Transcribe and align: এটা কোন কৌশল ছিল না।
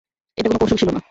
এটা 0.37 0.47
কোন 0.49 0.57
কৌশল 0.61 0.77
ছিল 0.77 0.89
না। 0.89 0.99